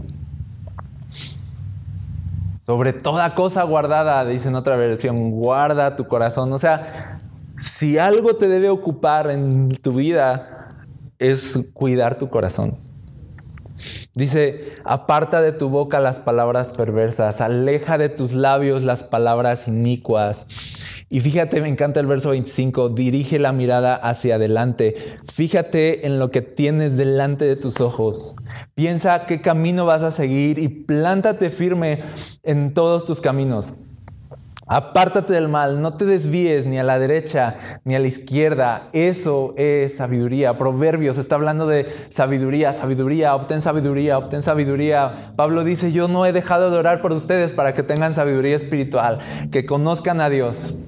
[2.54, 6.52] Sobre toda cosa guardada, dice en otra versión, guarda tu corazón.
[6.52, 7.16] O sea,
[7.58, 10.68] si algo te debe ocupar en tu vida,
[11.18, 12.85] es cuidar tu corazón.
[14.14, 20.46] Dice, aparta de tu boca las palabras perversas, aleja de tus labios las palabras inicuas.
[21.08, 24.96] Y fíjate, me encanta el verso 25, dirige la mirada hacia adelante,
[25.32, 28.34] fíjate en lo que tienes delante de tus ojos,
[28.74, 32.02] piensa qué camino vas a seguir y plántate firme
[32.42, 33.72] en todos tus caminos.
[34.68, 38.88] Apártate del mal, no te desvíes ni a la derecha ni a la izquierda.
[38.92, 40.58] Eso es sabiduría.
[40.58, 45.32] Proverbios está hablando de sabiduría, sabiduría, obtén sabiduría, obtén sabiduría.
[45.36, 49.18] Pablo dice, yo no he dejado de orar por ustedes para que tengan sabiduría espiritual,
[49.52, 50.80] que conozcan a Dios.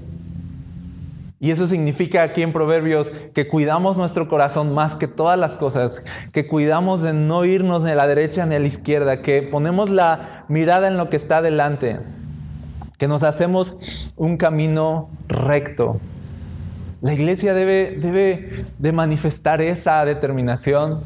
[1.39, 6.03] Y eso significa aquí en Proverbios que cuidamos nuestro corazón más que todas las cosas,
[6.33, 9.89] que cuidamos de no irnos ni a la derecha ni a la izquierda, que ponemos
[9.89, 11.99] la mirada en lo que está delante
[12.99, 13.79] que nos hacemos
[14.17, 16.01] un camino recto.
[17.01, 21.05] La iglesia debe, debe de manifestar esa determinación.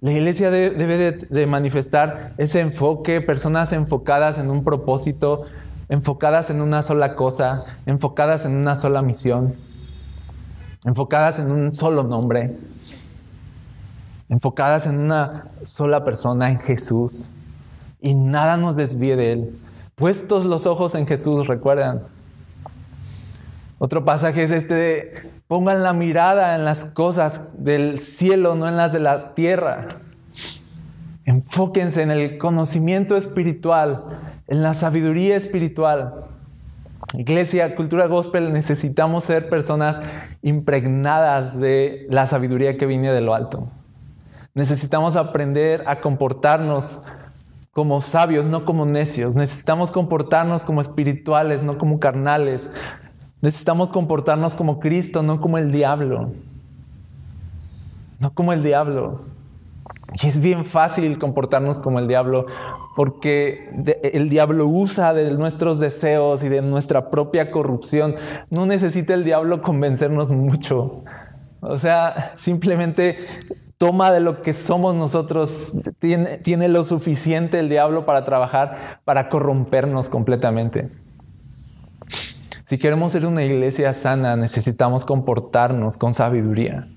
[0.00, 5.44] La iglesia debe de, manifestar ese enfoque, personas enfocadas en un propósito,
[5.88, 9.56] enfocadas en una sola cosa, enfocadas en una sola misión,
[10.84, 12.56] enfocadas en un solo nombre,
[14.28, 17.30] enfocadas en una sola persona, en Jesús.
[18.00, 19.58] Y nada nos desvíe de Él.
[19.98, 22.02] Puestos los ojos en Jesús, recuerdan.
[23.78, 28.92] Otro pasaje es este pongan la mirada en las cosas del cielo, no en las
[28.92, 29.88] de la tierra.
[31.24, 36.26] Enfóquense en el conocimiento espiritual, en la sabiduría espiritual.
[37.14, 40.00] Iglesia, cultura gospel, necesitamos ser personas
[40.42, 43.68] impregnadas de la sabiduría que viene de lo alto.
[44.54, 47.04] Necesitamos aprender a comportarnos
[47.72, 49.36] como sabios, no como necios.
[49.36, 52.70] Necesitamos comportarnos como espirituales, no como carnales.
[53.40, 56.32] Necesitamos comportarnos como Cristo, no como el diablo.
[58.18, 59.22] No como el diablo.
[60.14, 62.46] Y es bien fácil comportarnos como el diablo
[62.96, 63.70] porque
[64.12, 68.16] el diablo usa de nuestros deseos y de nuestra propia corrupción.
[68.50, 71.04] No necesita el diablo convencernos mucho.
[71.60, 73.18] O sea, simplemente
[73.78, 79.28] toma de lo que somos nosotros, tiene, tiene lo suficiente el diablo para trabajar, para
[79.28, 80.90] corrompernos completamente.
[82.64, 86.88] Si queremos ser una iglesia sana, necesitamos comportarnos con sabiduría.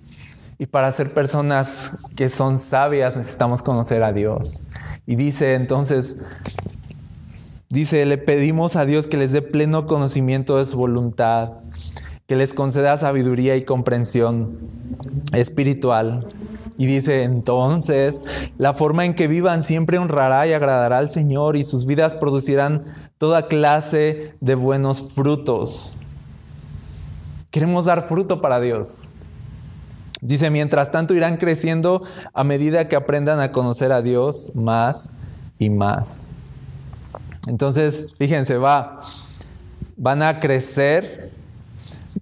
[0.57, 4.63] Y para ser personas que son sabias, necesitamos conocer a Dios.
[5.05, 6.21] Y dice entonces,
[7.69, 11.53] dice, le pedimos a Dios que les dé pleno conocimiento de su voluntad,
[12.27, 14.57] que les conceda sabiduría y comprensión
[15.33, 16.27] espiritual
[16.77, 18.21] y dice, entonces,
[18.57, 22.85] la forma en que vivan siempre honrará y agradará al Señor y sus vidas producirán
[23.17, 25.97] toda clase de buenos frutos.
[27.51, 29.07] Queremos dar fruto para Dios.
[30.21, 32.03] Dice, mientras tanto irán creciendo
[32.33, 35.11] a medida que aprendan a conocer a Dios más
[35.59, 36.21] y más.
[37.47, 39.01] Entonces, fíjense, va,
[39.97, 41.31] van a crecer.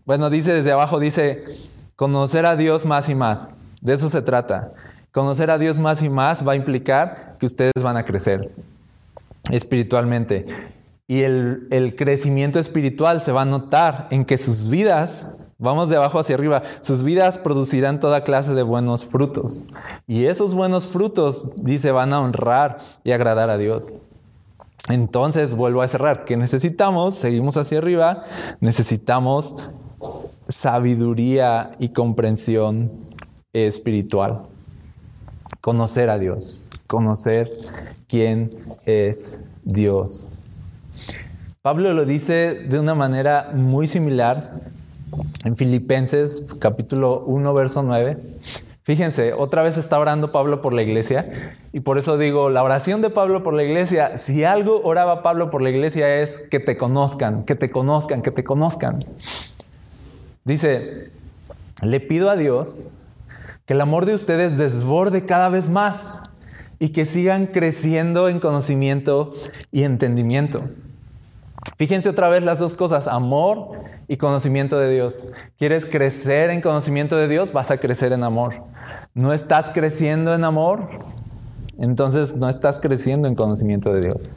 [0.05, 1.43] Bueno, dice desde abajo, dice,
[1.95, 3.51] conocer a Dios más y más.
[3.81, 4.73] De eso se trata.
[5.11, 8.51] Conocer a Dios más y más va a implicar que ustedes van a crecer
[9.51, 10.45] espiritualmente.
[11.07, 16.19] Y el, crecimiento espiritual se va a notar en que sus vidas, vamos de abajo
[16.19, 19.65] hacia arriba, sus vidas producirán toda clase de buenos frutos.
[20.05, 23.91] Y esos buenos frutos, dice, van a honrar y agradar a Dios.
[24.87, 26.25] Entonces, vuelvo a cerrar.
[26.25, 27.15] ¿Qué necesitamos?
[27.15, 28.23] Seguimos hacia arriba.
[28.59, 29.55] Necesitamos
[30.47, 33.08] sabiduría y comprensión
[33.53, 34.43] espiritual.
[35.61, 36.69] Conocer a Dios.
[36.87, 37.51] Conocer
[38.07, 38.51] quién
[38.85, 40.31] es Dios.
[41.61, 44.61] Pablo lo dice de una manera muy similar
[45.43, 48.17] en Filipenses capítulo 1, verso 9.
[48.83, 53.01] Fíjense, otra vez está orando Pablo por la iglesia y por eso digo, la oración
[53.01, 56.77] de Pablo por la iglesia, si algo oraba Pablo por la iglesia es que te
[56.77, 58.99] conozcan, que te conozcan, que te conozcan.
[60.43, 61.11] Dice,
[61.83, 62.91] le pido a Dios
[63.69, 66.23] que el amor de ustedes desborde cada vez más
[66.79, 69.35] y que sigan creciendo en conocimiento
[69.71, 70.63] y entendimiento.
[71.77, 73.73] Fíjense otra vez las dos cosas, amor
[74.07, 75.33] y conocimiento de Dios.
[75.59, 77.53] ¿Quieres crecer en conocimiento de Dios?
[77.53, 78.55] Vas a crecer en amor.
[79.13, 80.89] ¿No estás creciendo en amor?
[81.77, 84.31] Entonces no estás creciendo en conocimiento de Dios.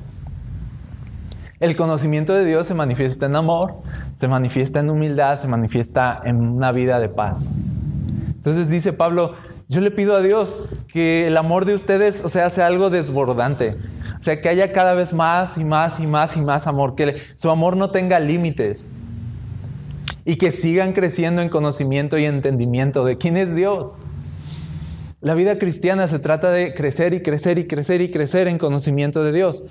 [1.59, 3.77] El conocimiento de Dios se manifiesta en amor,
[4.13, 7.55] se manifiesta en humildad, se manifiesta en una vida de paz.
[8.43, 9.35] Entonces dice Pablo,
[9.69, 13.77] yo le pido a Dios que el amor de ustedes, o sea, sea algo desbordante.
[14.19, 17.15] O sea, que haya cada vez más y más y más y más amor, que
[17.37, 18.91] su amor no tenga límites
[20.25, 24.07] y que sigan creciendo en conocimiento y entendimiento de quién es Dios.
[25.21, 29.23] La vida cristiana se trata de crecer y crecer y crecer y crecer en conocimiento
[29.23, 29.63] de Dios.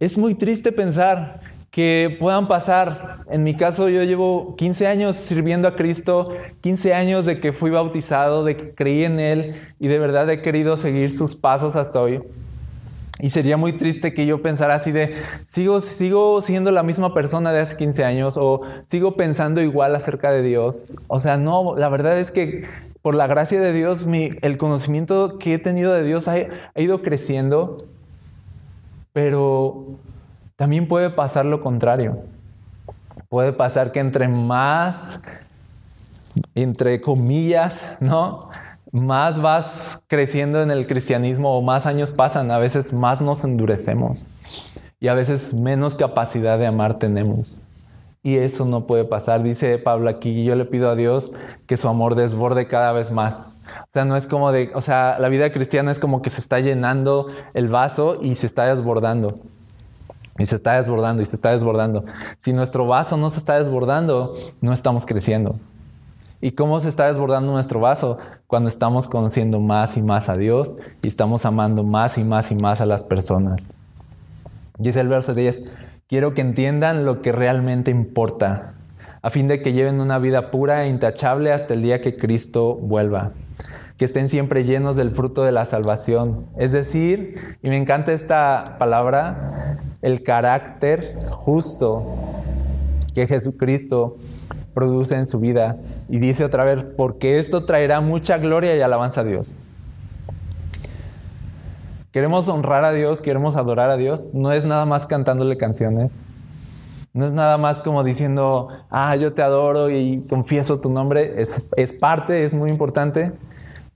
[0.00, 1.38] Es muy triste pensar
[1.70, 6.24] que puedan pasar, en mi caso yo llevo 15 años sirviendo a Cristo,
[6.62, 10.40] 15 años de que fui bautizado, de que creí en Él y de verdad he
[10.40, 12.20] querido seguir sus pasos hasta hoy.
[13.20, 17.52] Y sería muy triste que yo pensara así de, sigo, sigo siendo la misma persona
[17.52, 20.96] de hace 15 años o sigo pensando igual acerca de Dios.
[21.08, 22.64] O sea, no, la verdad es que
[23.02, 24.06] por la gracia de Dios,
[24.42, 26.36] el conocimiento que he tenido de Dios ha,
[26.76, 27.78] ido creciendo,
[29.12, 29.98] pero
[30.58, 32.18] también puede pasar lo contrario.
[33.28, 35.20] Puede pasar que entre más,
[36.56, 38.50] entre comillas, ¿no?
[38.90, 44.28] Más vas creciendo en el cristianismo o más años pasan, a veces más nos endurecemos
[44.98, 47.60] y a veces menos capacidad de amar tenemos.
[48.24, 49.44] Y eso no puede pasar.
[49.44, 51.30] Dice Pablo aquí, yo le pido a Dios
[51.68, 53.46] que su amor desborde cada vez más.
[53.82, 56.40] O sea, no es como de, o sea, la vida cristiana es como que se
[56.40, 59.36] está llenando el vaso y se está desbordando.
[60.38, 62.04] Y se está desbordando y se está desbordando.
[62.38, 65.58] Si nuestro vaso no se está desbordando, no estamos creciendo.
[66.40, 68.18] ¿Y cómo se está desbordando nuestro vaso?
[68.46, 72.54] Cuando estamos conociendo más y más a Dios y estamos amando más y más y
[72.54, 73.74] más a las personas.
[74.78, 75.64] Dice el verso 10,
[76.08, 78.72] Quiero que entiendan lo que realmente importa,
[79.20, 82.76] a fin de que lleven una vida pura e intachable hasta el día que Cristo
[82.76, 83.32] vuelva.
[83.98, 86.46] Que estén siempre llenos del fruto de la salvación.
[86.56, 92.04] Es decir, y me encanta esta palabra, el carácter justo
[93.14, 94.16] que Jesucristo
[94.74, 95.76] produce en su vida.
[96.08, 99.56] Y dice otra vez, porque esto traerá mucha gloria y alabanza a Dios.
[102.12, 104.30] Queremos honrar a Dios, queremos adorar a Dios.
[104.34, 106.12] No es nada más cantándole canciones.
[107.12, 111.34] No es nada más como diciendo, ah, yo te adoro y confieso tu nombre.
[111.42, 113.32] Es, es parte, es muy importante.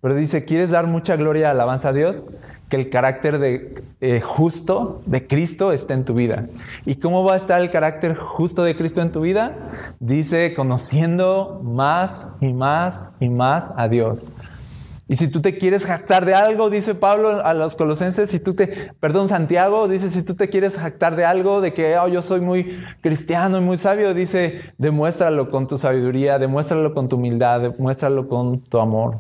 [0.01, 2.29] Pero dice, ¿quieres dar mucha gloria y alabanza a Dios?
[2.73, 6.47] Que el carácter de eh, justo de Cristo esté en tu vida.
[6.87, 9.55] ¿Y cómo va a estar el carácter justo de Cristo en tu vida?
[10.01, 14.31] Dice, conociendo más y más y más a Dios.
[15.07, 18.55] Y si tú te quieres jactar de algo, dice Pablo a los colosenses, si tú
[18.55, 18.69] te,
[19.01, 22.41] perdón, Santiago dice, si tú te quieres jactar de algo, de que oh, yo soy
[22.41, 28.27] muy cristiano y muy sabio, dice, demuéstralo con tu sabiduría, demuéstralo con tu humildad, demuéstralo
[28.27, 29.19] con tu amor.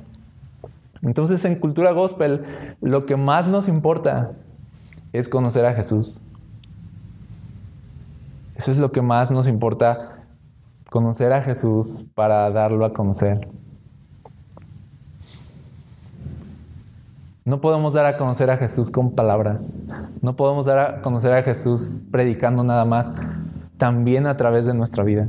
[1.02, 2.44] Entonces en cultura gospel,
[2.80, 4.32] lo que más nos importa
[5.12, 6.22] es conocer a Jesús.
[8.54, 10.24] Eso es lo que más nos importa,
[10.88, 13.48] conocer a Jesús para darlo a conocer.
[17.44, 19.74] No podemos dar a conocer a Jesús con palabras.
[20.20, 23.12] No podemos dar a conocer a Jesús predicando nada más.
[23.78, 25.26] También a través de nuestra vida.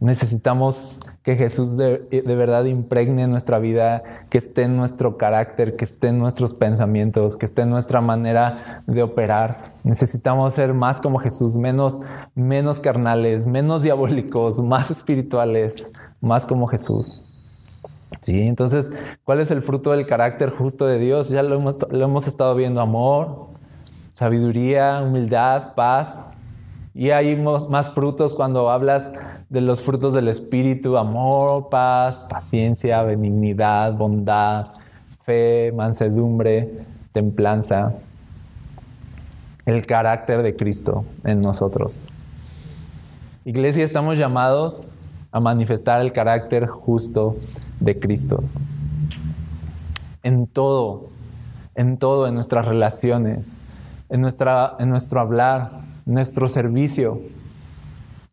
[0.00, 5.84] Necesitamos que Jesús de, de, verdad impregne nuestra vida, que esté en nuestro carácter, que
[5.84, 9.74] esté en nuestros pensamientos, que esté en nuestra manera de operar.
[9.82, 12.00] Necesitamos ser más como Jesús, menos,
[12.34, 15.84] menos carnales, menos diabólicos, más espirituales,
[16.20, 17.22] más como Jesús.
[18.20, 18.92] Sí, entonces,
[19.24, 21.28] ¿cuál es el fruto del carácter justo de Dios?
[21.28, 23.48] Ya lo hemos, lo hemos estado viendo, amor,
[24.08, 26.30] sabiduría, humildad, paz.
[26.94, 29.10] Y hay más frutos cuando hablas
[29.48, 34.68] de los frutos del Espíritu, amor, paz, paciencia, benignidad, bondad,
[35.24, 37.94] fe, mansedumbre, templanza.
[39.66, 42.06] el carácter de Cristo en nosotros.
[43.44, 44.86] Iglesia, estamos llamados
[45.32, 47.36] a manifestar el carácter justo
[47.80, 48.44] de Cristo.
[50.22, 51.08] En todo,
[51.74, 53.56] en todo, en nuestras relaciones,
[54.10, 57.20] en, nuestra, en nuestro hablar, nuestro servicio,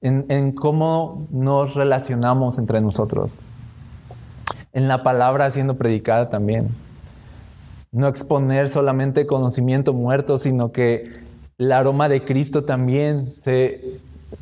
[0.02, 3.36] en, en cómo nos relacionamos entre nosotros,
[4.74, 6.70] en la palabra siendo predicada también.
[7.92, 11.22] No exponer solamente conocimiento muerto, sino que
[11.58, 14.00] el aroma de Cristo también se,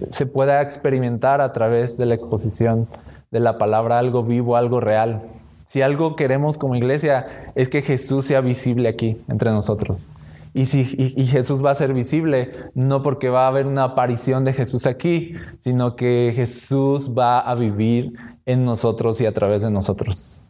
[0.10, 2.88] se pueda experimentar a través de la exposición
[3.32, 5.24] de la palabra, algo vivo, algo real.
[5.66, 10.12] Si algo queremos como iglesia es que Jesús sea visible aquí entre nosotros.
[10.54, 14.54] Y, si, Jesús va a ser visible, no porque va a haber una aparición de
[14.54, 18.14] Jesús aquí, sino que Jesús va a vivir
[18.45, 20.43] en nosotros y a través de nosotros.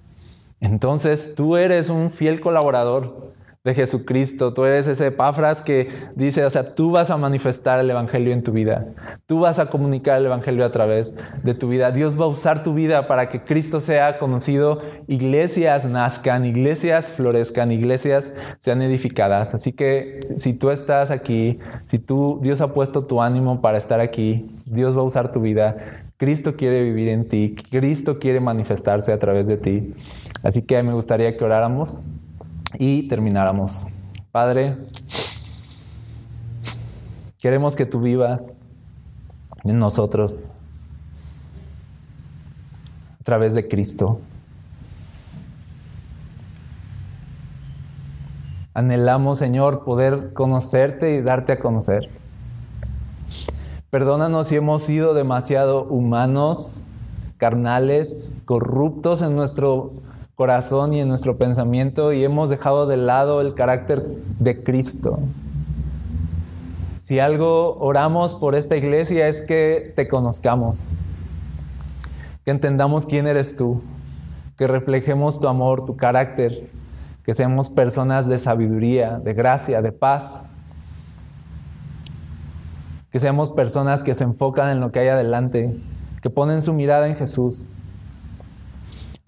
[0.62, 3.29] Entonces tú eres un fiel colaborador
[3.66, 4.54] de Jesucristo.
[4.54, 8.42] Tú eres ese Epafras que dice, o sea, tú vas a manifestar el Evangelio en
[8.42, 8.88] tu vida.
[9.26, 11.92] Tú vas a comunicar el Evangelio a través de tu vida.
[11.92, 17.74] Dios va a usar tu vida para que Cristo sea conocido, iglesias nazcan, iglesias florezcan,
[17.74, 19.54] iglesias sean edificadas.
[19.54, 24.00] Así que si tú estás aquí, si tú, Dios ha puesto tu ánimo para estar
[24.00, 26.06] aquí, Dios va a usar tu vida.
[26.16, 29.94] Cristo quiere vivir en ti, Cristo quiere manifestarse a través de ti.
[30.44, 31.96] Así que me gustaría que oráramos
[32.78, 33.88] y termináramos.
[34.32, 34.78] Padre,
[37.40, 38.56] queremos que tú vivas
[39.64, 40.52] en nosotros
[43.20, 44.22] a través de Cristo.
[48.74, 52.10] Anhelamos, Señor, poder conocerte y darte a conocer.
[53.90, 56.86] Perdónanos si hemos sido demasiado humanos,
[57.38, 59.94] carnales, corruptos en nuestro
[60.40, 64.06] corazón y en nuestro pensamiento y hemos dejado de lado el carácter
[64.40, 65.20] de Cristo.
[66.98, 70.86] Si algo oramos por esta iglesia es que te conozcamos,
[72.46, 73.82] que entendamos quién eres tú,
[74.58, 76.70] que reflejemos tu amor, tu carácter,
[77.26, 80.46] que seamos personas de sabiduría, de gracia, de paz,
[83.12, 85.78] que seamos personas que se enfocan en lo que hay adelante,
[86.22, 87.68] que ponen su mirada en Jesús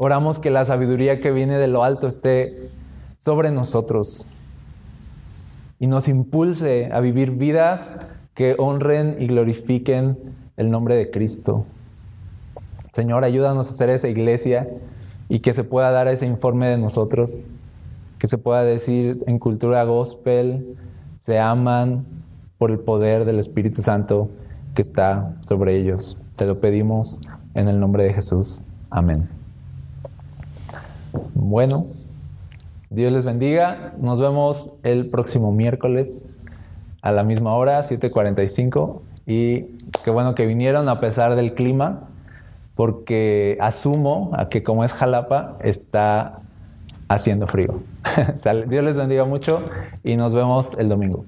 [0.03, 2.71] Oramos que la sabiduría que viene de lo alto esté
[3.17, 4.25] sobre nosotros
[5.77, 7.97] y nos impulse a vivir vidas
[8.33, 10.17] que honren y glorifiquen
[10.57, 11.67] el nombre de Cristo.
[12.93, 14.67] Señor, ayúdanos a hacer esa iglesia
[15.29, 17.45] y que se pueda dar ese informe de nosotros,
[18.17, 20.77] que se pueda decir en cultura gospel,
[21.17, 22.07] se aman
[22.57, 24.31] por el poder del Espíritu Santo
[24.73, 26.17] que está sobre ellos.
[26.37, 27.21] Te lo pedimos
[27.53, 28.63] en el nombre de Jesús.
[28.89, 29.40] Amén.
[31.33, 31.87] Bueno,
[32.89, 33.93] Dios les bendiga.
[33.99, 36.39] Nos vemos el próximo miércoles
[37.01, 39.01] a la misma hora, 7:45.
[39.25, 39.61] Y
[40.03, 42.09] qué bueno que vinieron a pesar del clima,
[42.75, 46.39] porque asumo a que como es Jalapa, está
[47.07, 47.81] haciendo frío.
[48.67, 49.63] Dios les bendiga mucho
[50.03, 51.25] y nos vemos el domingo.